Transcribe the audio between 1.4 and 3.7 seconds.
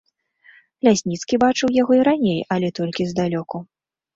бачыў яго і раней, але толькі здалёку.